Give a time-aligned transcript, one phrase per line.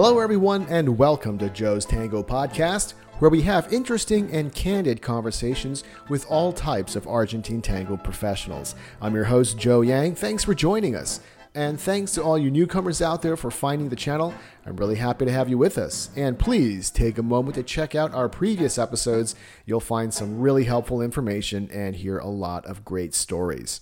[0.00, 5.82] Hello, everyone, and welcome to Joe's Tango Podcast, where we have interesting and candid conversations
[6.08, 8.76] with all types of Argentine tango professionals.
[9.02, 10.14] I'm your host, Joe Yang.
[10.14, 11.18] Thanks for joining us.
[11.56, 14.32] And thanks to all you newcomers out there for finding the channel.
[14.64, 16.10] I'm really happy to have you with us.
[16.14, 19.34] And please take a moment to check out our previous episodes.
[19.66, 23.80] You'll find some really helpful information and hear a lot of great stories.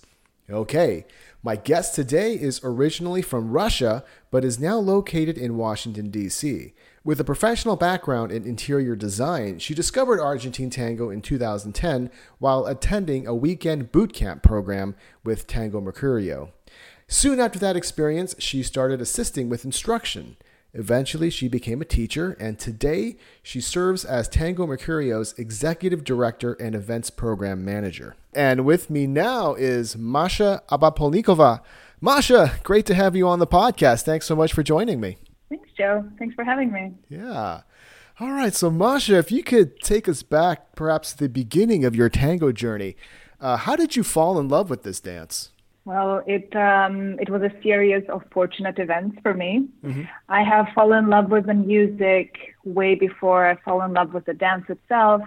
[0.49, 1.05] Okay,
[1.43, 6.73] my guest today is originally from Russia, but is now located in Washington, D.C.
[7.03, 13.25] With a professional background in interior design, she discovered Argentine tango in 2010 while attending
[13.25, 16.51] a weekend boot camp program with Tango Mercurio.
[17.07, 20.35] Soon after that experience, she started assisting with instruction.
[20.77, 26.75] Eventually, she became a teacher, and today she serves as Tango Mercurio's executive director and
[26.75, 28.15] events program manager.
[28.35, 31.61] And with me now is Masha Abapolnikova.
[31.99, 34.03] Masha, great to have you on the podcast.
[34.03, 35.17] Thanks so much for joining me.
[35.49, 36.05] Thanks, Joe.
[36.19, 36.93] Thanks for having me.
[37.09, 37.61] Yeah.
[38.19, 38.53] All right.
[38.53, 42.51] So, Masha, if you could take us back perhaps to the beginning of your tango
[42.51, 42.95] journey,
[43.41, 45.49] uh, how did you fall in love with this dance?
[45.87, 49.69] Well, it um, it was a series of fortunate events for me.
[49.85, 50.03] Mm-hmm.
[50.27, 52.35] I have fallen in love with the music
[52.65, 55.21] way before I fell in love with the dance itself.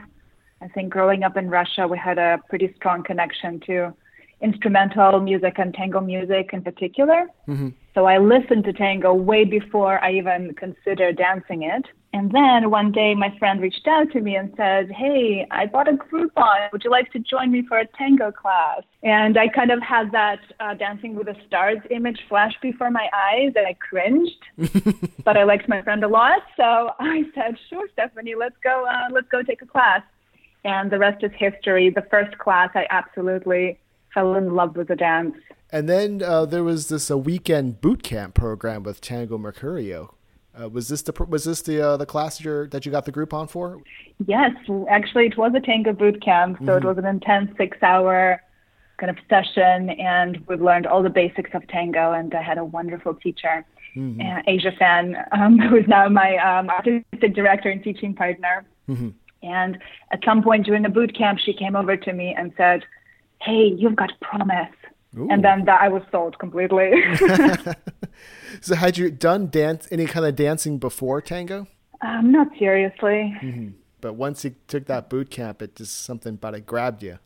[0.61, 3.95] I think growing up in Russia, we had a pretty strong connection to
[4.43, 7.25] instrumental music and tango music in particular.
[7.49, 7.71] Mm-hmm.
[7.95, 11.87] So I listened to tango way before I even considered dancing it.
[12.13, 15.89] And then one day my friend reached out to me and said, Hey, I bought
[15.89, 16.73] a Groupon.
[16.73, 18.83] Would you like to join me for a tango class?
[19.03, 23.09] And I kind of had that uh, Dancing with the Stars image flash before my
[23.15, 25.15] eyes and I cringed.
[25.25, 26.43] but I liked my friend a lot.
[26.57, 30.03] So I said, Sure, Stephanie, let's go, uh, let's go take a class.
[30.65, 31.91] And the rest is history.
[31.91, 33.79] The first class, I absolutely
[34.13, 35.37] fell in love with the dance.
[35.73, 40.11] And then uh, there was this a weekend boot camp program with Tango Mercurio.
[40.61, 43.05] Uh, was this the was this the uh, the class that, you that you got
[43.05, 43.81] the Groupon for?
[44.27, 44.53] Yes,
[44.91, 46.87] actually, it was a tango boot camp, so mm-hmm.
[46.87, 48.43] it was an intense six-hour
[48.99, 52.13] kind of session, and we learned all the basics of tango.
[52.13, 53.65] And I had a wonderful teacher,
[53.97, 54.21] mm-hmm.
[54.21, 58.65] uh, Asia Fan, um, who is now my um, artistic director and teaching partner.
[58.89, 59.11] Mm-hmm.
[59.43, 59.79] And
[60.13, 62.85] at some point during the boot camp, she came over to me and said,
[63.41, 64.69] hey, you've got promise.
[65.19, 65.29] Ooh.
[65.31, 66.93] And then that I was sold completely.
[68.61, 71.67] so, had you done dance any kind of dancing before tango?
[72.01, 73.37] Um, not seriously.
[73.43, 73.69] Mm-hmm.
[74.01, 77.19] But once you took that boot camp, it just something about it grabbed you.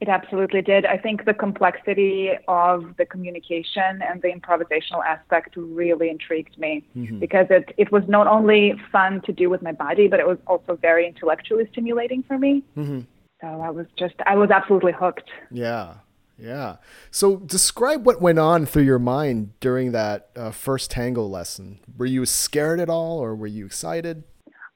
[0.00, 0.84] It absolutely did.
[0.84, 7.18] I think the complexity of the communication and the improvisational aspect really intrigued me mm-hmm.
[7.18, 10.36] because it, it was not only fun to do with my body, but it was
[10.46, 12.62] also very intellectually stimulating for me.
[12.76, 13.00] Mm-hmm.
[13.40, 15.30] So I was just, I was absolutely hooked.
[15.50, 15.94] Yeah.
[16.38, 16.76] Yeah.
[17.10, 21.80] So describe what went on through your mind during that uh, first tango lesson.
[21.96, 24.24] Were you scared at all or were you excited?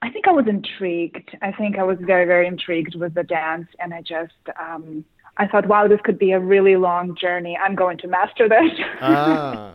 [0.03, 1.37] I think I was intrigued.
[1.43, 3.69] I think I was very, very intrigued with the dance.
[3.79, 5.05] And I just, um,
[5.37, 7.59] I thought, wow, this could be a really long journey.
[7.63, 8.73] I'm going to master this.
[9.03, 9.73] ah,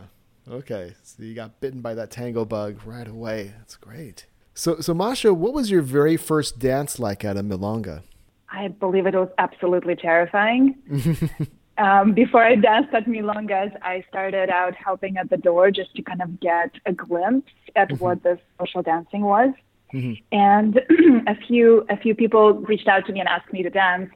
[0.49, 0.93] okay.
[1.03, 3.53] So you got bitten by that tango bug right away.
[3.59, 4.25] That's great.
[4.55, 8.01] So, so Masha, what was your very first dance like at a milonga?
[8.49, 10.75] I believe it was absolutely terrifying.
[11.77, 16.01] um, before I danced at Milongas, I started out helping at the door just to
[16.01, 18.03] kind of get a glimpse at mm-hmm.
[18.03, 19.51] what the social dancing was.
[19.93, 20.13] Mm-hmm.
[20.31, 20.77] And
[21.27, 24.09] a few a few people reached out to me and asked me to dance,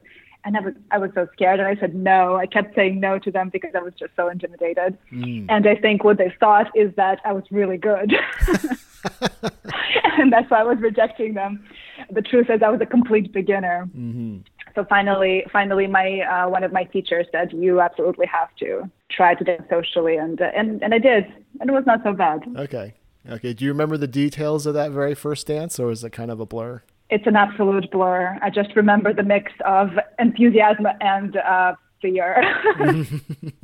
[0.44, 2.36] and I was I was so scared, and I said no.
[2.36, 4.96] I kept saying no to them because I was just so intimidated.
[5.12, 5.46] Mm.
[5.48, 8.12] And I think what they thought is that I was really good,
[10.18, 11.64] and that's why I was rejecting them
[12.10, 13.88] the truth is I was a complete beginner.
[13.96, 14.38] Mm-hmm.
[14.74, 19.34] So finally, finally, my uh, one of my teachers said, "You absolutely have to try
[19.34, 21.24] to dance socially," and uh, and and I did,
[21.60, 22.42] and it was not so bad.
[22.56, 22.94] Okay,
[23.28, 23.52] okay.
[23.52, 26.40] Do you remember the details of that very first dance, or is it kind of
[26.40, 26.82] a blur?
[27.08, 28.38] It's an absolute blur.
[28.40, 32.42] I just remember the mix of enthusiasm and uh, fear.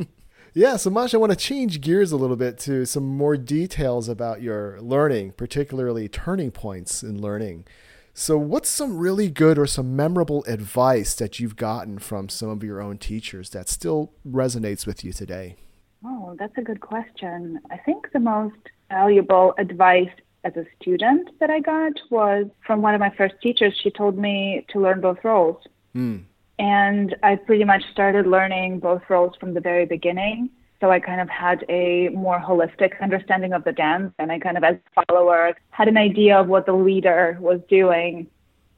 [0.59, 4.09] Yeah, so Masha, I want to change gears a little bit to some more details
[4.09, 7.67] about your learning, particularly turning points in learning.
[8.18, 12.64] So, what's some really good or some memorable advice that you've gotten from some of
[12.64, 15.56] your own teachers that still resonates with you today?
[16.02, 17.60] Oh, that's a good question.
[17.70, 18.56] I think the most
[18.88, 20.08] valuable advice
[20.44, 23.78] as a student that I got was from one of my first teachers.
[23.82, 25.62] She told me to learn both roles.
[25.94, 26.24] Mm.
[26.58, 30.48] And I pretty much started learning both roles from the very beginning.
[30.81, 34.56] So I kind of had a more holistic understanding of the dance, and I kind
[34.56, 38.26] of, as a follower, had an idea of what the leader was doing.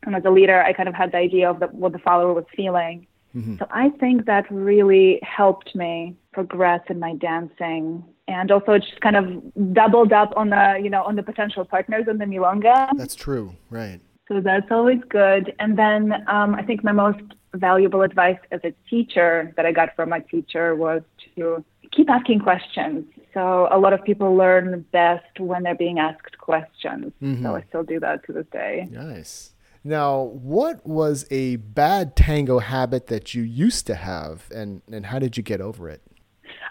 [0.05, 2.33] And as a leader, I kind of had the idea of the, what the follower
[2.33, 3.07] was feeling.
[3.35, 3.57] Mm-hmm.
[3.59, 9.01] So I think that really helped me progress in my dancing and also it just
[9.01, 12.91] kind of doubled up on the you know on the potential partners in the milonga.
[12.97, 14.01] That's true, right?
[14.29, 15.55] So that's always good.
[15.59, 17.23] And then um, I think my most
[17.55, 21.01] valuable advice as a teacher that I got from my teacher was
[21.35, 23.05] to keep asking questions.
[23.35, 27.13] So a lot of people learn best when they're being asked questions.
[27.23, 27.45] Mm-hmm.
[27.45, 28.89] So I still do that to this day.
[28.91, 29.53] Nice.
[29.85, 35.19] Now, what was a bad tango habit that you used to have, and, and how
[35.19, 36.03] did you get over it?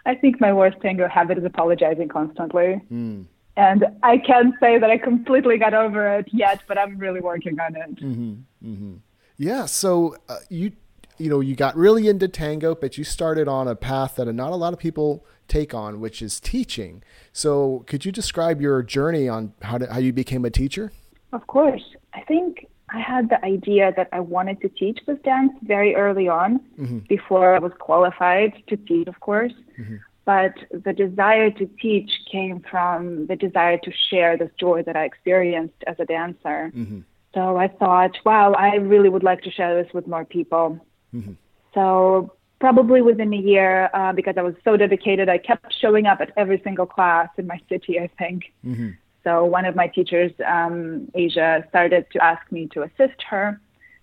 [0.06, 2.82] I think my worst tango habit is apologizing constantly.
[2.92, 3.26] Mm.
[3.56, 7.60] And I can't say that I completely got over it yet, but I'm really working
[7.60, 7.96] on it.
[7.96, 8.34] Mm-hmm.
[8.64, 8.94] Mm-hmm.
[9.38, 9.66] Yeah.
[9.66, 10.74] So uh, you,
[11.18, 14.52] you know, you got really into tango, but you started on a path that not
[14.52, 17.04] a lot of people take on, which is teaching.
[17.32, 20.92] So could you describe your journey on how to, how you became a teacher?
[21.34, 21.84] Of course.
[22.14, 26.28] I think I had the idea that I wanted to teach this dance very early
[26.28, 27.00] on, mm-hmm.
[27.10, 29.54] before I was qualified to teach, of course.
[29.80, 29.98] Mm-hmm.
[30.26, 35.06] But the desire to teach came from the desire to share this joy that I
[35.06, 36.72] experienced as a dancer.
[36.76, 37.00] Mm-hmm.
[37.34, 40.80] So I thought, wow, I really would like to share this with more people.
[41.14, 41.34] Mm-hmm.
[41.74, 46.22] So probably within a year, uh, because I was so dedicated, I kept showing up
[46.22, 48.54] at every single class in my city, I think.
[48.66, 48.90] Mm-hmm.
[49.24, 53.60] So one of my teachers, um, Asia, started to ask me to assist her.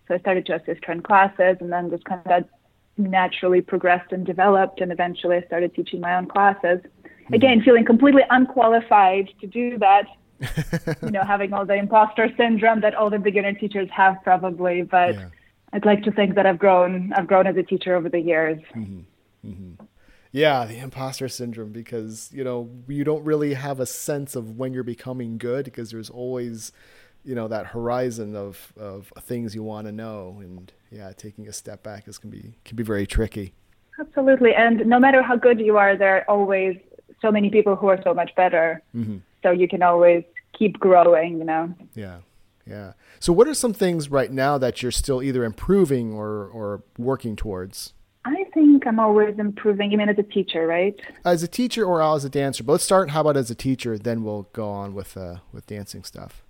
[0.07, 2.45] So I started to assist her in classes, and then just kind of
[2.99, 4.81] naturally progressed and developed.
[4.81, 6.81] And eventually, I started teaching my own classes.
[6.81, 7.35] Mm-hmm.
[7.35, 10.07] Again, feeling completely unqualified to do that.
[11.03, 14.83] you know, having all the imposter syndrome that all the beginner teachers have, probably.
[14.83, 15.29] But yeah.
[15.75, 17.13] I'd like to think that I've grown.
[17.15, 18.63] I've grown as a teacher over the years.
[18.75, 19.01] Mm-hmm.
[19.47, 19.85] Mm-hmm.
[20.31, 24.73] Yeah, the imposter syndrome because you know you don't really have a sense of when
[24.73, 26.73] you're becoming good because there's always
[27.25, 31.53] you know that horizon of of things you want to know and yeah, taking a
[31.53, 33.53] step back is can be can be very tricky.
[33.99, 36.77] Absolutely, and no matter how good you are, there are always
[37.21, 38.81] so many people who are so much better.
[38.95, 39.19] Mm-hmm.
[39.43, 40.25] So you can always
[40.57, 41.75] keep growing, you know.
[41.95, 42.19] Yeah.
[42.67, 42.93] Yeah.
[43.21, 47.37] So what are some things right now that you're still either improving or or working
[47.37, 47.93] towards?
[48.25, 49.93] I think I'm always improving.
[49.93, 50.99] You mean as a teacher, right?
[51.25, 52.65] As a teacher or as a dancer.
[52.65, 53.11] But let's start.
[53.11, 53.99] How about as a teacher?
[53.99, 56.43] Then we'll go on with uh, with dancing stuff.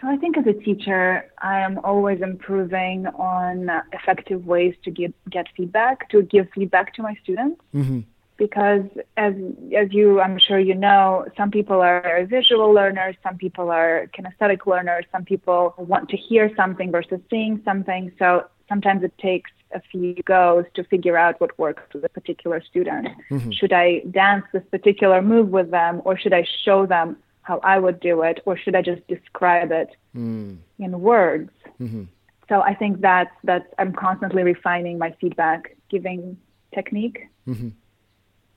[0.00, 5.12] So I think as a teacher, I am always improving on effective ways to get
[5.28, 7.60] get feedback, to give feedback to my students.
[7.74, 8.00] Mm-hmm.
[8.38, 8.84] Because
[9.16, 9.34] as
[9.76, 14.64] as you, I'm sure you know, some people are visual learners, some people are kinesthetic
[14.66, 18.12] learners, some people want to hear something versus seeing something.
[18.18, 22.62] So sometimes it takes a few goes to figure out what works with a particular
[22.62, 23.08] student.
[23.30, 23.50] Mm-hmm.
[23.50, 27.78] Should I dance this particular move with them, or should I show them how I
[27.78, 30.56] would do it, or should I just describe it mm.
[30.78, 31.50] in words?
[31.80, 32.04] Mm-hmm.
[32.48, 36.38] So I think that's that's I'm constantly refining my feedback giving
[36.74, 37.26] technique.
[37.46, 37.68] Mm-hmm.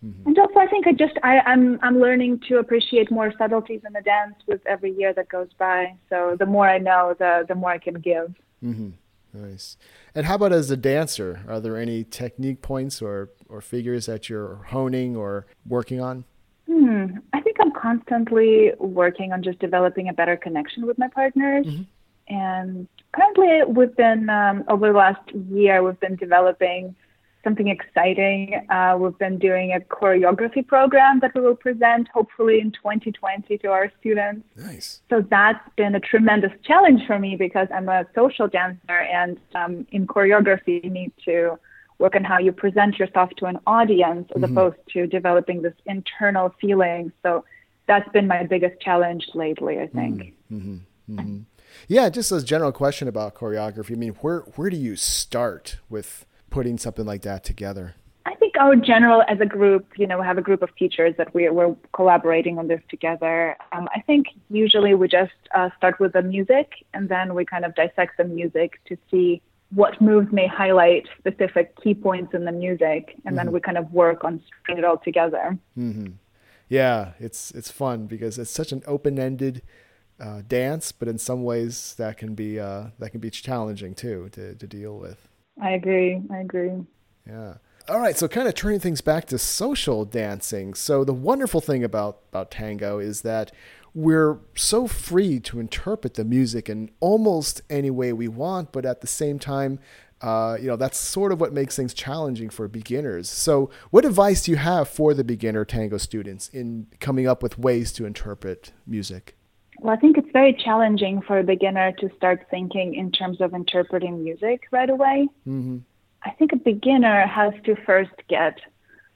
[0.05, 0.27] Mm-hmm.
[0.29, 3.93] And also, I think I just I, I'm I'm learning to appreciate more subtleties in
[3.93, 5.95] the dance with every year that goes by.
[6.09, 8.33] So the more I know, the the more I can give.
[8.63, 8.89] Mm-hmm.
[9.33, 9.77] Nice.
[10.13, 11.41] And how about as a dancer?
[11.47, 16.25] Are there any technique points or, or figures that you're honing or working on?
[16.67, 17.05] Hmm.
[17.33, 21.65] I think I'm constantly working on just developing a better connection with my partners.
[21.65, 21.83] Mm-hmm.
[22.33, 26.95] And currently, we've been, um, over the last year, we've been developing
[27.43, 28.65] something exciting.
[28.69, 33.67] Uh, we've been doing a choreography program that we will present hopefully in 2020 to
[33.67, 34.45] our students.
[34.55, 35.01] Nice.
[35.09, 39.87] So that's been a tremendous challenge for me because I'm a social dancer and um,
[39.91, 41.57] in choreography you need to
[41.97, 44.57] work on how you present yourself to an audience as mm-hmm.
[44.57, 47.11] opposed to developing this internal feeling.
[47.23, 47.45] So
[47.87, 50.33] that's been my biggest challenge lately, I think.
[50.51, 50.77] Mm-hmm.
[51.09, 51.39] Mm-hmm.
[51.87, 53.91] Yeah, just a general question about choreography.
[53.91, 57.95] I mean, where where do you start with putting something like that together?
[58.27, 61.15] I think our general, as a group, you know, we have a group of teachers
[61.17, 63.57] that we're, we're collaborating on this together.
[63.71, 67.65] Um, I think usually we just uh, start with the music and then we kind
[67.65, 69.41] of dissect the music to see
[69.73, 73.35] what moves may highlight specific key points in the music, and mm-hmm.
[73.37, 75.57] then we kind of work on stringing it all together.
[75.77, 76.07] Mm-hmm.
[76.67, 79.61] Yeah, it's it's fun because it's such an open-ended
[80.19, 84.29] uh, dance, but in some ways that can be uh, that can be challenging too
[84.33, 85.27] to to deal with.
[85.61, 86.21] I agree.
[86.29, 86.71] I agree.
[87.27, 87.55] Yeah.
[87.87, 90.73] All right, so kind of turning things back to social dancing.
[90.73, 93.51] So the wonderful thing about about tango is that
[93.93, 99.01] we're so free to interpret the music in almost any way we want, but at
[99.01, 99.79] the same time,
[100.21, 103.29] uh, you know, that's sort of what makes things challenging for beginners.
[103.29, 107.57] So, what advice do you have for the beginner tango students in coming up with
[107.57, 109.35] ways to interpret music?
[109.81, 113.55] Well, I think it's very challenging for a beginner to start thinking in terms of
[113.55, 115.27] interpreting music right away.
[115.47, 115.79] Mm-hmm.
[116.23, 118.59] I think a beginner has to first get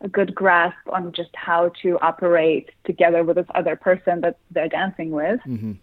[0.01, 4.67] a good grasp on just how to operate together with this other person that they're
[4.67, 5.39] dancing with.
[5.45, 5.73] Mm-hmm.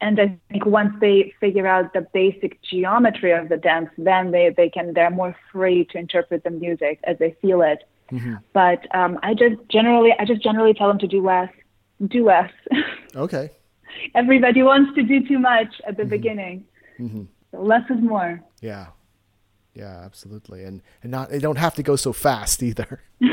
[0.00, 4.48] And I think once they figure out the basic geometry of the dance, then they,
[4.56, 7.84] they can they're more free to interpret the music as they feel it.
[8.10, 8.36] Mm-hmm.
[8.54, 11.50] But um, I just generally I just generally tell them to do less,
[12.06, 12.50] do less.
[13.14, 13.50] Okay.
[14.14, 16.10] Everybody wants to do too much at the mm-hmm.
[16.10, 16.64] beginning.
[16.98, 17.24] Mm-hmm.
[17.52, 18.42] So less is more.
[18.60, 18.88] Yeah.
[19.74, 20.64] Yeah, absolutely.
[20.64, 23.02] And and not they don't have to go so fast either.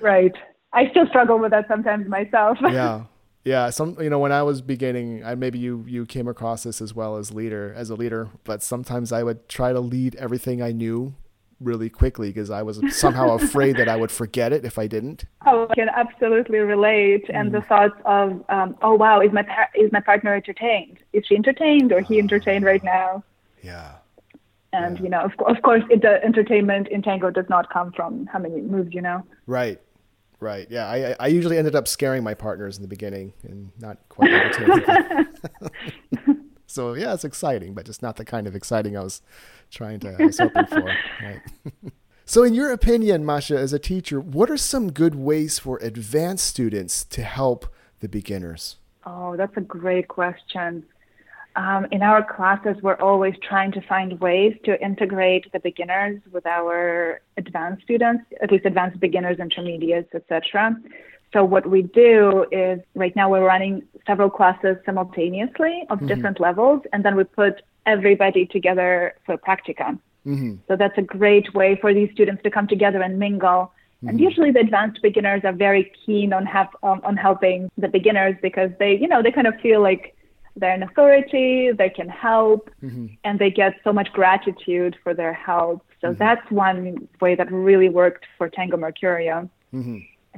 [0.00, 0.34] right.
[0.72, 2.58] I still struggle with that sometimes myself.
[2.62, 3.04] yeah.
[3.44, 6.82] Yeah, some you know when I was beginning, I, maybe you you came across this
[6.82, 10.60] as well as leader as a leader, but sometimes I would try to lead everything
[10.60, 11.14] I knew
[11.60, 15.24] really quickly because I was somehow afraid that I would forget it if I didn't.
[15.46, 17.26] Oh, I can absolutely relate.
[17.26, 17.40] Mm.
[17.40, 20.98] And the thoughts of, um, oh wow, is my par- is my partner entertained?
[21.12, 23.24] Is she entertained or he entertained right now?
[23.62, 23.96] Yeah.
[24.72, 25.02] And yeah.
[25.02, 28.38] you know, of, of course, it, the entertainment in tango does not come from how
[28.38, 29.24] many moves you know.
[29.46, 29.80] Right.
[30.40, 30.68] Right.
[30.70, 30.86] Yeah.
[30.86, 35.26] I I usually ended up scaring my partners in the beginning and not quite entertaining.
[36.68, 39.22] so yeah, it's exciting, but just not the kind of exciting I was
[39.70, 40.82] trying to I was hoping for.
[41.22, 41.40] Right.
[42.24, 46.46] so, in your opinion, Masha, as a teacher, what are some good ways for advanced
[46.46, 47.66] students to help
[48.00, 48.76] the beginners?
[49.04, 50.84] Oh, that's a great question.
[51.56, 56.46] Um, in our classes, we're always trying to find ways to integrate the beginners with
[56.46, 60.76] our advanced students, at least advanced beginners, intermediates, etc.
[61.32, 66.06] So what we do is right now we're running several classes simultaneously of mm-hmm.
[66.06, 69.98] different levels, and then we put everybody together for practicum.
[70.26, 70.54] Mm-hmm.
[70.68, 73.72] So that's a great way for these students to come together and mingle.
[73.98, 74.08] Mm-hmm.
[74.08, 78.36] And usually the advanced beginners are very keen on have um, on helping the beginners
[78.40, 80.14] because they you know they kind of feel like
[80.56, 83.06] they're an authority, they can help, mm-hmm.
[83.24, 85.84] and they get so much gratitude for their help.
[86.00, 86.18] So mm-hmm.
[86.18, 89.48] that's one way that really worked for Tango Mercurio.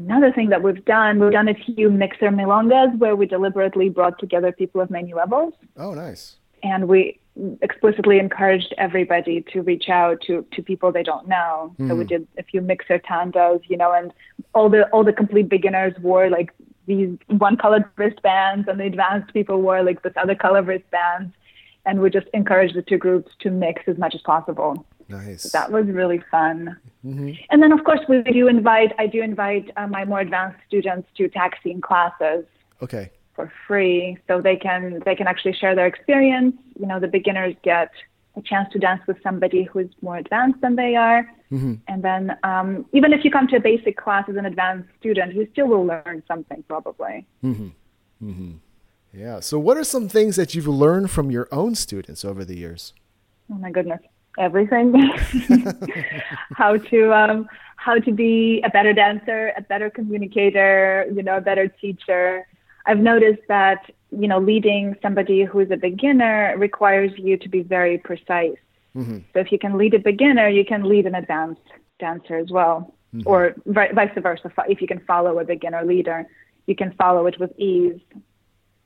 [0.00, 4.18] Another thing that we've done, we've done a few mixer milongas where we deliberately brought
[4.18, 5.52] together people of many levels.
[5.76, 6.36] Oh, nice.
[6.62, 7.20] And we
[7.60, 11.74] explicitly encouraged everybody to reach out to, to people they don't know.
[11.78, 12.06] So we mm-hmm.
[12.06, 14.12] did a few mixer tandas, you know, and
[14.54, 16.52] all the all the complete beginners wore like
[16.86, 21.32] these one colored wristbands and the advanced people wore like this other color wristbands
[21.86, 25.70] and we just encouraged the two groups to mix as much as possible nice that
[25.70, 27.32] was really fun mm-hmm.
[27.50, 31.08] and then of course we do invite i do invite uh, my more advanced students
[31.16, 32.44] to taxiing classes
[32.82, 37.08] okay for free so they can they can actually share their experience you know the
[37.08, 37.90] beginners get
[38.36, 41.28] a chance to dance with somebody who's more advanced than they are.
[41.50, 41.74] Mm-hmm.
[41.88, 45.34] And then um, even if you come to a basic class as an advanced student,
[45.34, 47.26] you still will learn something probably.
[47.44, 47.68] Mm-hmm.
[48.22, 48.52] Mm-hmm.
[49.12, 49.40] Yeah.
[49.40, 52.92] So, what are some things that you've learned from your own students over the years?
[53.52, 54.00] Oh my goodness,
[54.40, 54.94] everything.
[56.54, 61.40] how to um, how to be a better dancer, a better communicator, you know, a
[61.40, 62.46] better teacher.
[62.86, 67.62] I've noticed that you know, leading somebody who is a beginner requires you to be
[67.62, 68.56] very precise.
[68.96, 69.18] Mm-hmm.
[69.32, 71.60] So if you can lead a beginner, you can lead an advanced
[72.00, 73.28] dancer as well, mm-hmm.
[73.28, 74.50] or vice versa.
[74.68, 76.26] If you can follow a beginner leader,
[76.66, 78.00] you can follow it with ease.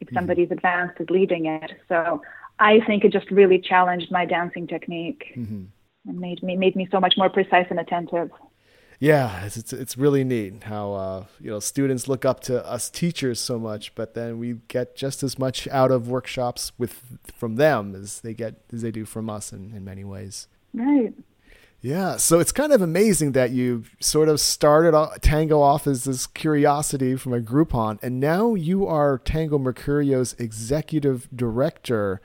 [0.00, 0.16] If mm-hmm.
[0.16, 0.58] somebody's mm-hmm.
[0.58, 2.20] advanced is leading it, so
[2.58, 5.64] I think it just really challenged my dancing technique mm-hmm.
[6.06, 8.30] and made me made me so much more precise and attentive
[9.00, 12.88] yeah, it's, it's, it's really neat how uh, you know students look up to us
[12.88, 17.56] teachers so much, but then we get just as much out of workshops with from
[17.56, 20.48] them as they get as they do from us in, in many ways.
[20.72, 21.12] Right.
[21.80, 26.26] Yeah, so it's kind of amazing that you sort of started Tango off as this
[26.26, 32.22] curiosity from a Groupon, and now you are Tango Mercurio's executive director.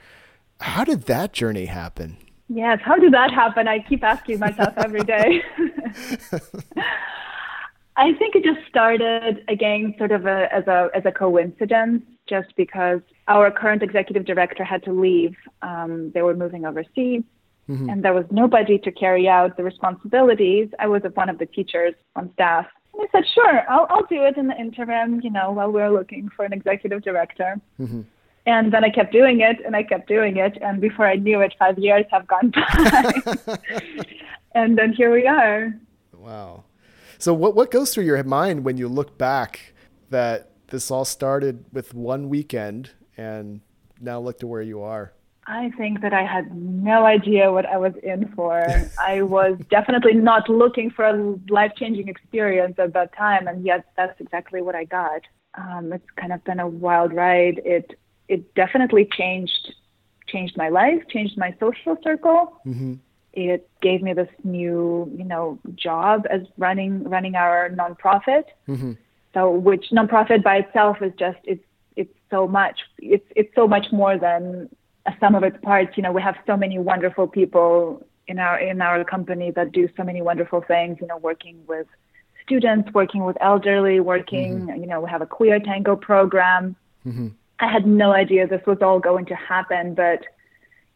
[0.60, 2.16] How did that journey happen?
[2.48, 3.68] Yes, how did that happen?
[3.68, 5.42] I keep asking myself every day.
[7.96, 12.54] I think it just started again, sort of a, as a as a coincidence, just
[12.56, 15.36] because our current executive director had to leave.
[15.62, 17.22] Um, they were moving overseas,
[17.68, 17.88] mm-hmm.
[17.88, 20.68] and there was nobody to carry out the responsibilities.
[20.78, 22.66] I was one of the teachers on staff.
[22.94, 25.90] And I said, "Sure, I'll I'll do it in the interim, you know, while we're
[25.90, 28.02] looking for an executive director." Mm-hmm.
[28.46, 30.56] And then I kept doing it and I kept doing it.
[30.62, 33.56] And before I knew it, five years have gone by.
[34.54, 35.74] and then here we are.
[36.12, 36.64] Wow.
[37.18, 39.74] So what, what goes through your mind when you look back
[40.08, 43.60] that this all started with one weekend and
[44.00, 45.12] now look to where you are?
[45.46, 48.64] I think that I had no idea what I was in for.
[49.00, 53.86] I was definitely not looking for a life changing experience at that time, and yet
[53.96, 55.22] that's exactly what I got.
[55.54, 57.60] Um, it's kind of been a wild ride.
[57.64, 57.98] It
[58.30, 59.74] it definitely changed
[60.28, 62.60] changed my life, changed my social circle.
[62.66, 62.94] Mm-hmm.
[63.32, 68.44] it gave me this new, you know, job as running running our nonprofit.
[68.68, 68.92] Mm-hmm.
[69.34, 72.78] So, which nonprofit by itself is just it's it's so much.
[72.98, 74.68] It's it's so much more than
[75.06, 75.96] a sum of its parts.
[75.96, 79.88] You know, we have so many wonderful people in our in our company that do
[79.96, 80.98] so many wonderful things.
[81.00, 81.88] You know, working with
[82.44, 84.52] students, working with elderly, working.
[84.66, 84.80] Mm-hmm.
[84.82, 86.76] You know, we have a queer tango program.
[87.60, 90.24] I had no idea this was all going to happen, but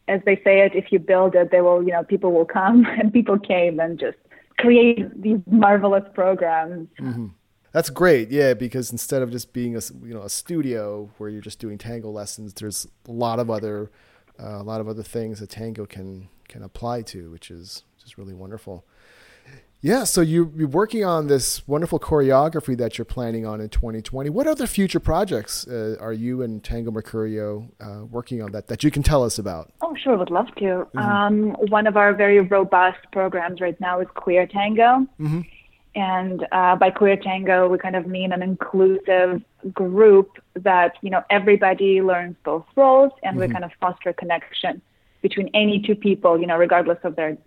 [0.07, 2.85] as they say it, if you build it, they will, you know, people will come,
[2.99, 4.17] and people came and just
[4.57, 6.87] create these marvelous programs.
[6.99, 7.27] Mm-hmm.
[7.71, 11.41] That's great, yeah, because instead of just being a you know a studio where you're
[11.41, 13.91] just doing tango lessons, there's a lot of other
[14.41, 18.17] uh, a lot of other things that tango can can apply to, which is just
[18.17, 18.85] really wonderful.
[19.81, 24.31] Yeah, so you, you're working on this wonderful choreography that you're planning on in 2020.
[24.31, 28.83] What other future projects uh, are you and Tango Mercurio uh, working on that that
[28.83, 29.71] you can tell us about?
[29.81, 30.63] Oh, sure, would love to.
[30.63, 30.97] Mm-hmm.
[30.97, 35.05] Um, one of our very robust programs right now is Queer Tango.
[35.19, 35.41] Mm-hmm.
[35.95, 39.41] And uh, by Queer Tango, we kind of mean an inclusive
[39.71, 43.47] group that, you know, everybody learns both roles and mm-hmm.
[43.47, 44.81] we kind of foster connection
[45.21, 47.37] between any two people, you know, regardless of their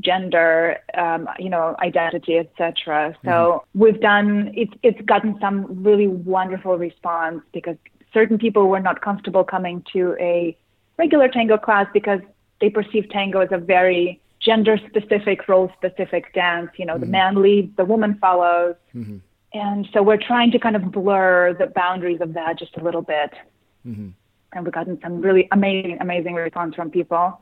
[0.00, 3.16] gender, um, you know, identity, etc.
[3.24, 3.80] So mm-hmm.
[3.80, 7.76] we've done it's it's gotten some really wonderful response because
[8.12, 10.56] certain people were not comfortable coming to a
[10.98, 12.20] regular tango class because
[12.60, 16.70] they perceive tango as a very gender specific, role specific dance.
[16.76, 17.04] You know, mm-hmm.
[17.04, 18.76] the man leads, the woman follows.
[18.94, 19.18] Mm-hmm.
[19.52, 23.02] And so we're trying to kind of blur the boundaries of that just a little
[23.02, 23.32] bit.
[23.86, 24.10] Mm-hmm.
[24.52, 27.40] And we've gotten some really amazing, amazing response from people.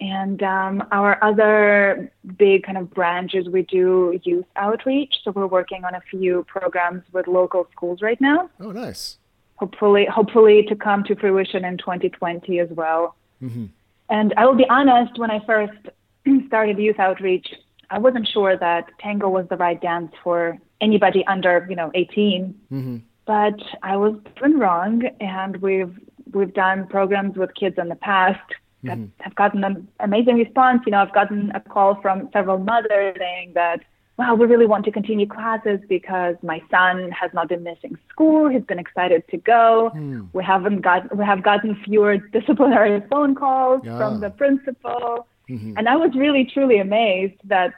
[0.00, 5.16] And um, our other big kind of branches, we do youth outreach.
[5.22, 8.48] So we're working on a few programs with local schools right now.
[8.60, 9.18] Oh, nice.
[9.56, 13.14] Hopefully, hopefully to come to fruition in 2020 as well.
[13.42, 13.66] Mm-hmm.
[14.08, 15.78] And I will be honest, when I first
[16.46, 17.48] started youth outreach,
[17.90, 22.58] I wasn't sure that tango was the right dance for anybody under, you know, 18.
[22.72, 22.96] Mm-hmm.
[23.26, 25.94] But I was proven wrong, and we've
[26.32, 28.40] we've done programs with kids in the past
[28.84, 29.04] mm-hmm.
[29.18, 30.82] have gotten an amazing response.
[30.86, 33.80] You know, I've gotten a call from several mothers saying that,
[34.18, 38.48] wow, we really want to continue classes because my son has not been missing school.
[38.48, 39.90] He's been excited to go.
[39.94, 40.28] Mm.
[40.32, 43.98] We haven't got we have gotten fewer disciplinary phone calls yeah.
[43.98, 45.26] from the principal.
[45.48, 45.74] Mm-hmm.
[45.76, 47.74] And I was really truly amazed that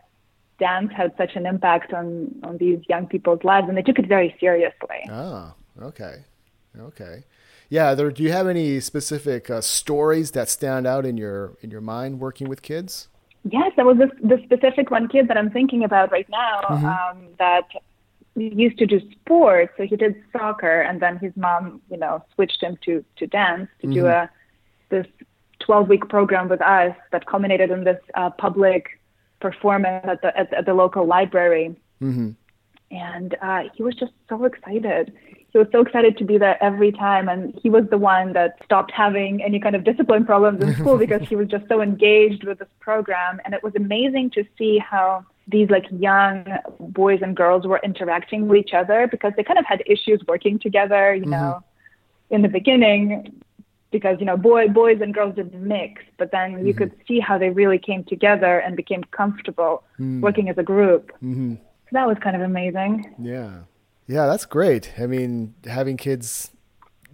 [0.58, 4.06] dance had such an impact on on these young people's lives and they took it
[4.06, 5.00] very seriously.
[5.10, 6.24] Ah, okay.
[6.78, 7.22] Okay
[7.72, 11.70] yeah, there, do you have any specific uh, stories that stand out in your in
[11.70, 13.08] your mind working with kids?
[13.44, 16.84] Yes, there was this, the specific one kid that I'm thinking about right now mm-hmm.
[16.84, 17.68] um, that
[18.36, 19.72] used to do sports.
[19.78, 23.70] So he did soccer, and then his mom, you know, switched him to to dance
[23.80, 23.94] to mm-hmm.
[23.94, 24.28] do a
[24.90, 25.06] this
[25.60, 29.00] 12 week program with us that culminated in this uh, public
[29.40, 31.74] performance at the at, at the local library.
[32.02, 32.32] Mm-hmm.
[32.90, 35.14] And uh, he was just so excited
[35.52, 38.56] he was so excited to be there every time and he was the one that
[38.64, 42.44] stopped having any kind of discipline problems in school because he was just so engaged
[42.44, 46.46] with this program and it was amazing to see how these like young
[46.80, 50.58] boys and girls were interacting with each other because they kind of had issues working
[50.58, 52.34] together you know mm-hmm.
[52.34, 53.42] in the beginning
[53.90, 56.66] because you know boy boys and girls didn't mix but then mm-hmm.
[56.66, 60.22] you could see how they really came together and became comfortable mm-hmm.
[60.22, 61.54] working as a group mm-hmm.
[61.56, 63.58] so that was kind of amazing yeah
[64.12, 64.92] yeah, that's great.
[64.98, 66.50] I mean, having kids,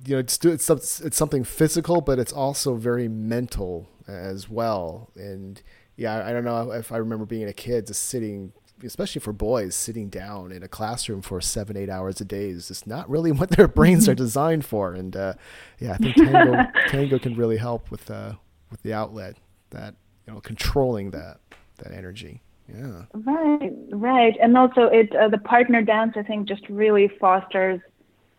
[0.05, 5.09] you know, it's it's, it's something physical, but it's also very mental as well.
[5.15, 5.63] And
[5.97, 9.77] yeah, I don't know if I remember being a kid just sitting, especially for boys,
[9.77, 13.31] sitting down in a classroom for seven, eight hours a day is just not really
[13.41, 14.93] what their brains are designed for.
[14.93, 15.35] And uh,
[15.79, 18.33] yeah, I think tango tango can really help with uh,
[18.73, 19.37] with the outlet
[19.71, 19.95] that
[20.27, 21.39] you know controlling that
[21.77, 22.43] that energy.
[22.69, 23.05] Yeah.
[23.15, 27.81] Right, right, and also it uh, the partner dance I think just really fosters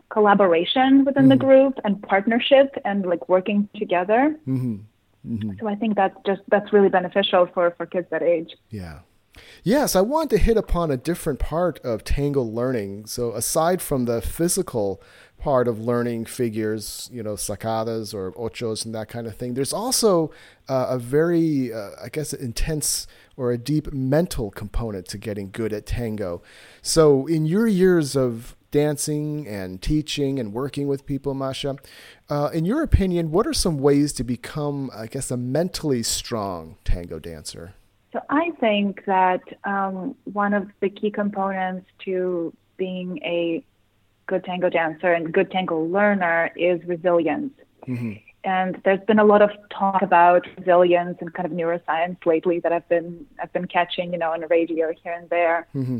[0.09, 1.29] collaboration within mm-hmm.
[1.29, 4.35] the group and partnership and like working together.
[4.47, 4.77] Mm-hmm.
[5.27, 5.51] Mm-hmm.
[5.59, 8.55] So I think that's just that's really beneficial for for kids that age.
[8.69, 8.99] Yeah.
[9.63, 13.05] Yes, I want to hit upon a different part of tango learning.
[13.05, 15.01] So aside from the physical
[15.37, 19.71] part of learning figures, you know, sacadas or ochos and that kind of thing, there's
[19.71, 20.31] also
[20.67, 23.07] uh, a very, uh, I guess, intense
[23.39, 26.41] or a deep mental component to getting good at tango.
[26.81, 31.77] So, in your years of dancing and teaching and working with people, Masha,
[32.29, 36.75] uh, in your opinion, what are some ways to become, I guess, a mentally strong
[36.83, 37.73] tango dancer?
[38.11, 43.63] So, I think that um, one of the key components to being a
[44.27, 47.53] good tango dancer and good tango learner is resilience.
[47.87, 48.13] Mm-hmm.
[48.43, 52.71] And there's been a lot of talk about resilience and kind of neuroscience lately that
[52.71, 55.67] I've been I've been catching, you know, on the radio here and there.
[55.75, 55.99] Mm-hmm.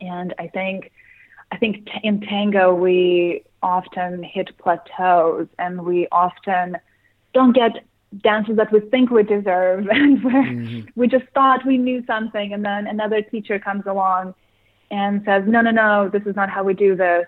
[0.00, 0.92] And I think
[1.50, 6.76] I think t- in tango we often hit plateaus and we often
[7.32, 7.84] don't get
[8.22, 10.88] dances that we think we deserve and where mm-hmm.
[10.94, 14.34] we just thought we knew something and then another teacher comes along
[14.90, 17.26] and says no no no this is not how we do this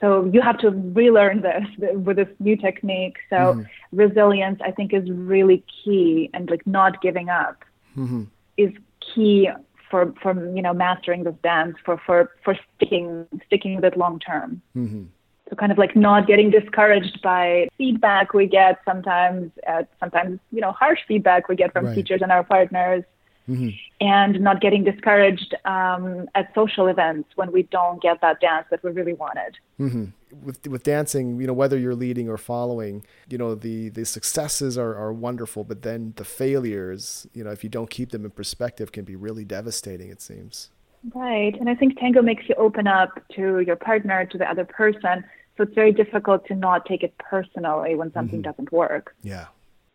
[0.00, 3.16] so you have to relearn this with this new technique.
[3.30, 3.62] So mm-hmm.
[3.96, 7.64] resilience, I think, is really key, and like not giving up
[7.96, 8.24] mm-hmm.
[8.56, 9.48] is key
[9.90, 14.18] for for you know mastering this dance for for for sticking sticking with it long
[14.18, 14.60] term.
[14.76, 15.04] Mm-hmm.
[15.48, 20.60] So kind of like not getting discouraged by feedback we get sometimes, uh, sometimes you
[20.60, 21.94] know harsh feedback we get from right.
[21.94, 23.04] teachers and our partners
[23.48, 23.68] mm-hmm.
[24.00, 28.82] and not getting discouraged um, at social events when we don't get that dance that
[28.82, 29.56] we really wanted.
[29.80, 30.04] Mm-hmm.
[30.44, 34.76] With with dancing, you know, whether you're leading or following, you know, the the successes
[34.76, 38.30] are, are wonderful, but then the failures, you know, if you don't keep them in
[38.30, 40.10] perspective, can be really devastating.
[40.10, 40.70] It seems.
[41.14, 44.64] Right, and I think tango makes you open up to your partner, to the other
[44.64, 45.24] person.
[45.56, 48.50] So it's very difficult to not take it personally when something mm-hmm.
[48.50, 49.14] doesn't work.
[49.22, 49.46] Yeah.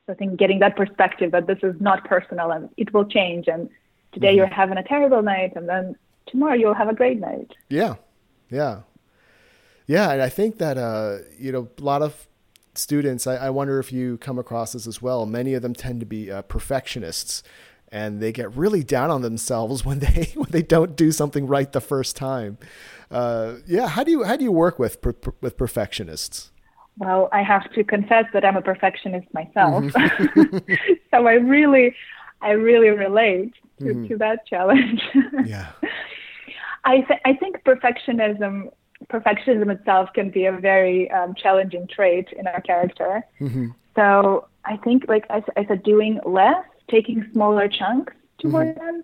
[0.06, 3.48] So I think getting that perspective that this is not personal and it will change.
[3.48, 3.70] And
[4.12, 4.38] today mm-hmm.
[4.38, 5.96] you're having a terrible night, and then
[6.28, 7.52] tomorrow you'll have a great night.
[7.70, 7.96] Yeah,
[8.50, 8.82] yeah,
[9.88, 10.12] yeah.
[10.12, 12.28] And I think that uh, you know a lot of
[12.74, 13.28] students.
[13.28, 15.26] I, I, wonder if you come across this as well.
[15.26, 17.44] Many of them tend to be uh, perfectionists.
[17.94, 21.72] And they get really down on themselves when they when they don't do something right
[21.72, 22.58] the first time.
[23.12, 26.51] Uh, yeah, how do you how do you work with per, with perfectionists?
[26.98, 29.84] Well, I have to confess that I'm a perfectionist myself.
[29.86, 30.58] Mm-hmm.
[31.12, 31.96] so I really,
[32.42, 34.08] I really relate to, mm-hmm.
[34.08, 35.02] to that challenge.
[35.46, 35.72] yeah.
[36.84, 38.72] I, th- I think perfectionism,
[39.12, 43.24] perfectionism itself can be a very um, challenging trait in our character.
[43.40, 43.70] Mm-hmm.
[43.96, 48.86] So I think, like I, I, said, doing less, taking smaller chunks towards mm-hmm.
[48.86, 49.04] them,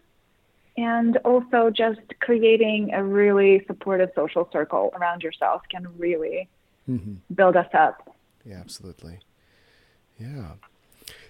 [0.77, 6.47] and also just creating a really supportive social circle around yourself can really
[6.87, 7.15] mm-hmm.
[7.33, 8.15] build us up.
[8.45, 9.19] Yeah, absolutely.
[10.19, 10.53] Yeah.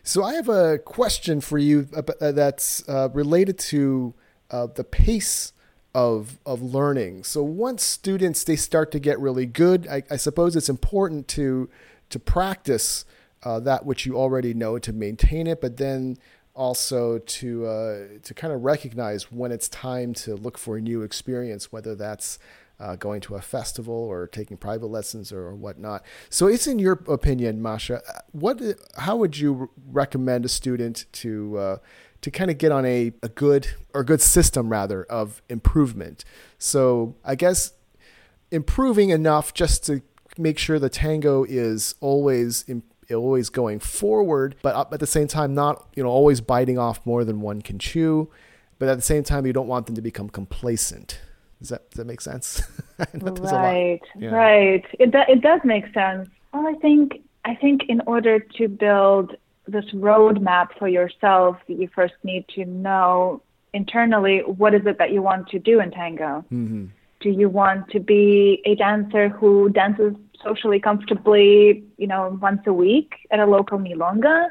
[0.03, 4.13] So I have a question for you uh, that's uh, related to
[4.49, 5.53] uh, the pace
[5.93, 7.23] of of learning.
[7.23, 11.69] So once students they start to get really good, I, I suppose it's important to
[12.09, 13.03] to practice
[13.43, 16.17] uh, that which you already know to maintain it, but then
[16.53, 21.01] also to uh, to kind of recognize when it's time to look for a new
[21.01, 22.39] experience, whether that's
[22.79, 26.03] uh, going to a festival or taking private lessons or, whatnot.
[26.29, 28.61] So, it's in your opinion, Masha, what
[28.97, 31.77] how would you recommend a student to uh,
[32.21, 36.23] to kind of get on a, a good or good system rather of improvement?
[36.57, 37.73] So, I guess
[38.51, 40.01] improving enough just to
[40.37, 42.65] make sure the tango is always
[43.15, 47.23] always going forward, but at the same time, not you know always biting off more
[47.23, 48.29] than one can chew.
[48.79, 51.19] But at the same time, you don't want them to become complacent.
[51.59, 52.61] Does that does that make sense?
[53.13, 54.29] right, yeah.
[54.29, 54.85] right.
[54.99, 56.29] It do, it does make sense.
[56.53, 59.35] Well, I think I think in order to build
[59.67, 63.41] this roadmap for yourself, you first need to know
[63.73, 66.45] internally what is it that you want to do in tango.
[66.51, 66.85] Mm-hmm.
[67.19, 72.73] Do you want to be a dancer who dances socially comfortably, you know, once a
[72.73, 74.49] week at a local milonga?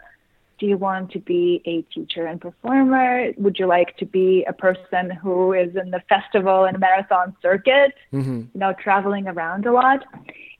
[0.58, 3.32] Do you want to be a teacher and performer?
[3.36, 7.94] Would you like to be a person who is in the festival and marathon circuit,
[8.12, 8.40] mm-hmm.
[8.52, 10.04] you know, traveling around a lot?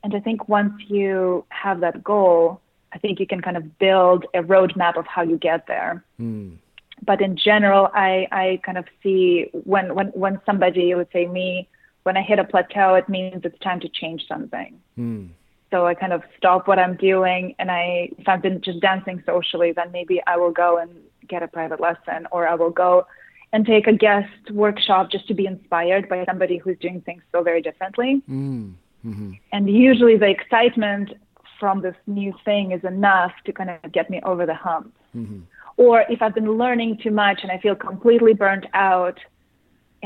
[0.02, 2.60] And I think once you have that goal,
[2.92, 6.04] I think you can kind of build a roadmap of how you get there.
[6.20, 6.56] Mm.
[7.04, 11.68] But in general, I, I kind of see when, when, when somebody would say me,
[12.04, 14.78] when I hit a plateau, it means it's time to change something.
[14.98, 15.30] Mm
[15.70, 19.22] so I kind of stop what I'm doing, and I if I've been just dancing
[19.26, 20.90] socially, then maybe I will go and
[21.28, 23.06] get a private lesson, or I will go
[23.52, 27.42] and take a guest workshop just to be inspired by somebody who's doing things so
[27.42, 28.22] very differently.
[28.28, 28.74] Mm,
[29.04, 29.32] mm-hmm.
[29.52, 31.12] And usually the excitement
[31.58, 34.94] from this new thing is enough to kind of get me over the hump.
[35.16, 35.40] Mm-hmm.
[35.78, 39.18] Or if I've been learning too much and I feel completely burnt out,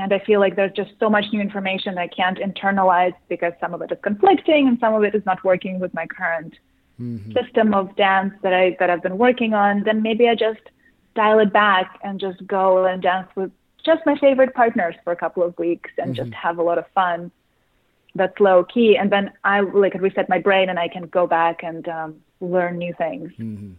[0.00, 3.74] and I feel like there's just so much new information I can't internalize because some
[3.74, 6.54] of it is conflicting and some of it is not working with my current
[7.00, 7.32] mm-hmm.
[7.32, 10.60] system of dance that I that I've been working on, then maybe I just
[11.14, 13.50] dial it back and just go and dance with
[13.84, 16.24] just my favorite partners for a couple of weeks and mm-hmm.
[16.24, 17.30] just have a lot of fun.
[18.14, 21.62] That's low key, and then I like reset my brain and I can go back
[21.62, 23.30] and um, learn new things.
[23.38, 23.72] Mm-hmm.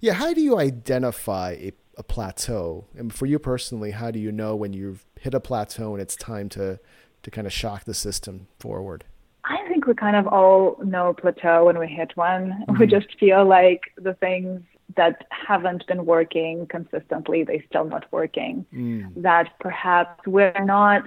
[0.00, 2.86] Yeah, how do you identify a, a plateau?
[2.96, 6.16] And for you personally, how do you know when you've hit a plateau and it's
[6.16, 6.78] time to
[7.22, 9.04] to kind of shock the system forward?
[9.44, 12.64] I think we kind of all know plateau when we hit one.
[12.68, 12.78] Mm-hmm.
[12.78, 14.62] We just feel like the things
[14.96, 18.64] that haven't been working consistently, they still not working.
[18.72, 19.22] Mm.
[19.22, 21.04] That perhaps we're not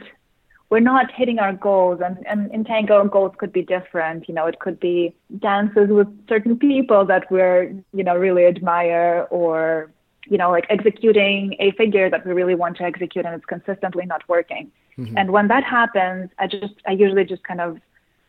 [0.69, 4.45] we're not hitting our goals and, and in tango goals could be different you know
[4.45, 9.91] it could be dances with certain people that we're you know really admire or
[10.30, 14.06] you know like executing a figure that we really want to execute and it's consistently
[14.06, 15.18] not working mm-hmm.
[15.18, 17.80] and when that happens i just i usually just kind of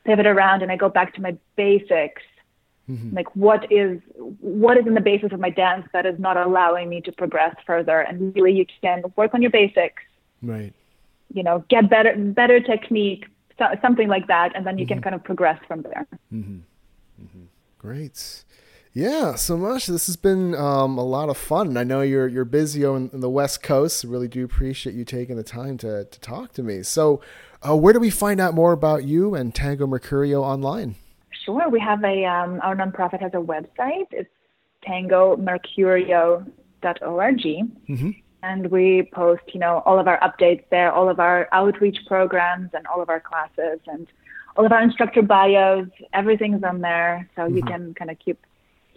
[0.05, 2.23] pivot around and i go back to my basics
[2.89, 3.15] mm-hmm.
[3.15, 4.01] like what is
[4.41, 7.55] what is in the basis of my dance that is not allowing me to progress
[7.67, 10.03] further and really you can work on your basics
[10.43, 10.73] right
[11.33, 13.27] you know, get better, better technique,
[13.59, 14.95] so, something like that, and then you mm-hmm.
[14.95, 16.07] can kind of progress from there.
[16.33, 16.59] Mm-hmm.
[17.23, 17.45] Mm-hmm.
[17.79, 18.45] Great.
[18.93, 19.87] Yeah, so much.
[19.87, 21.77] This has been um, a lot of fun.
[21.77, 24.05] I know you're you're busy on, on, the West Coast.
[24.05, 26.83] I really do appreciate you taking the time to to talk to me.
[26.83, 27.21] So,
[27.67, 30.97] uh, where do we find out more about you and Tango Mercurio online?
[31.45, 34.09] Sure, we have a um, our nonprofit has a website.
[34.11, 34.29] It's
[34.87, 36.45] tangomercurio.org.
[36.83, 38.11] Mm-hmm
[38.43, 42.71] and we post, you know, all of our updates there, all of our outreach programs
[42.73, 44.07] and all of our classes and
[44.57, 45.89] all of our instructor bios.
[46.13, 47.57] Everything's on there, so mm-hmm.
[47.57, 48.39] you can kind of keep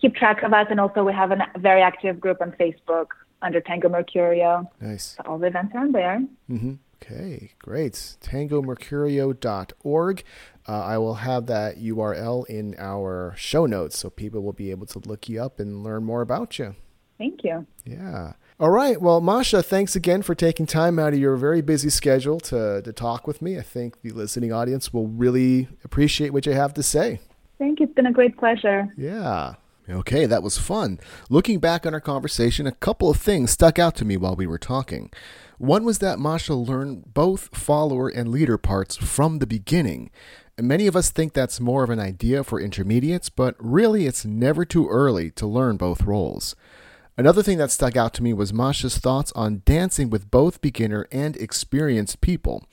[0.03, 0.67] keep track of us.
[0.69, 3.07] And also, we have a very active group on Facebook
[3.41, 4.67] under Tango Mercurio.
[4.81, 5.15] Nice.
[5.17, 6.21] So all the events are on there.
[6.49, 6.73] Mm-hmm.
[7.01, 7.93] Okay, great.
[7.93, 10.23] TangoMercurio.org.
[10.65, 14.85] Uh, I will have that URL in our show notes so people will be able
[14.87, 16.77] to look you up and learn more about you.
[17.17, 17.67] Thank you.
[17.85, 18.31] Yeah.
[18.59, 19.01] All right.
[19.01, 22.93] Well, Masha, thanks again for taking time out of your very busy schedule to, to
[22.93, 23.57] talk with me.
[23.57, 27.19] I think the listening audience will really appreciate what you have to say.
[27.57, 27.87] Thank you.
[27.87, 28.87] It's been a great pleasure.
[28.97, 29.55] Yeah.
[29.89, 30.99] Okay, that was fun.
[31.29, 34.47] Looking back on our conversation, a couple of things stuck out to me while we
[34.47, 35.11] were talking.
[35.57, 40.09] One was that Masha learned both follower and leader parts from the beginning.
[40.57, 44.23] And many of us think that's more of an idea for intermediates, but really it's
[44.23, 46.55] never too early to learn both roles.
[47.15, 51.07] Another thing that stuck out to me was Masha's thoughts on dancing with both beginner
[51.11, 52.63] and experienced people.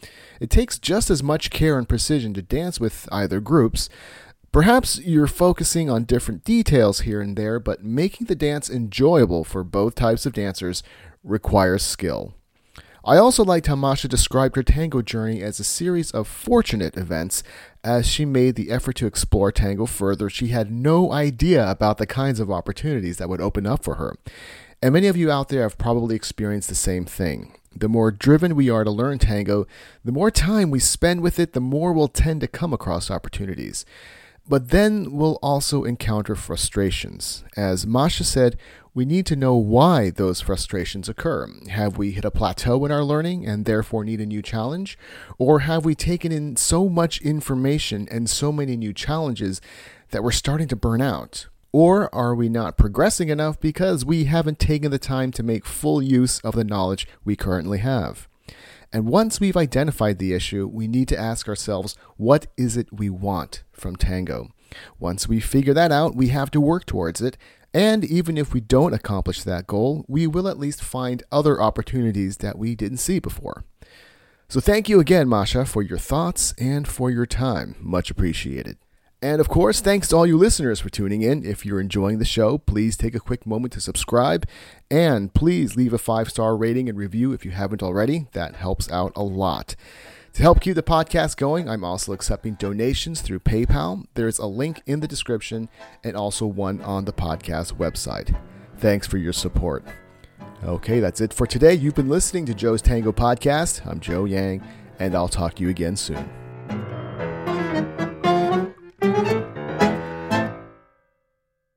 [0.41, 3.91] It takes just as much care and precision to dance with either groups.
[4.53, 9.63] Perhaps you're focusing on different details here and there, but making the dance enjoyable for
[9.63, 10.83] both types of dancers
[11.23, 12.35] requires skill.
[13.05, 17.45] I also liked how Masha described her tango journey as a series of fortunate events.
[17.85, 22.07] As she made the effort to explore tango further, she had no idea about the
[22.07, 24.17] kinds of opportunities that would open up for her.
[24.83, 27.57] And many of you out there have probably experienced the same thing.
[27.75, 29.67] The more driven we are to learn tango,
[30.05, 33.87] the more time we spend with it, the more we'll tend to come across opportunities.
[34.51, 37.45] But then we'll also encounter frustrations.
[37.57, 38.57] As Masha said,
[38.93, 41.49] we need to know why those frustrations occur.
[41.69, 44.99] Have we hit a plateau in our learning and therefore need a new challenge?
[45.39, 49.61] Or have we taken in so much information and so many new challenges
[50.11, 51.47] that we're starting to burn out?
[51.71, 56.03] Or are we not progressing enough because we haven't taken the time to make full
[56.03, 58.27] use of the knowledge we currently have?
[58.93, 63.09] And once we've identified the issue, we need to ask ourselves, what is it we
[63.09, 64.49] want from tango?
[64.99, 67.37] Once we figure that out, we have to work towards it.
[67.73, 72.39] And even if we don't accomplish that goal, we will at least find other opportunities
[72.39, 73.65] that we didn't see before.
[74.49, 77.77] So thank you again, Masha, for your thoughts and for your time.
[77.79, 78.79] Much appreciated.
[79.23, 81.45] And of course, thanks to all you listeners for tuning in.
[81.45, 84.47] If you're enjoying the show, please take a quick moment to subscribe
[84.91, 88.29] and please leave a five star rating and review if you haven't already.
[88.33, 89.77] That helps out a lot.
[90.35, 94.05] To help keep the podcast going, I'm also accepting donations through PayPal.
[94.15, 95.69] There's a link in the description
[96.05, 98.35] and also one on the podcast website.
[98.79, 99.85] Thanks for your support.
[100.65, 101.75] Okay, that's it for today.
[101.75, 103.85] You've been listening to Joe's Tango Podcast.
[103.87, 104.63] I'm Joe Yang,
[104.99, 106.31] and I'll talk to you again soon.